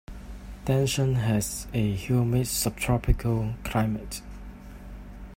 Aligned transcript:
Denison 0.65 1.13
has 1.13 1.67
a 1.75 1.91
humid 1.93 2.47
subtropical 2.47 3.53
climate. 3.63 4.23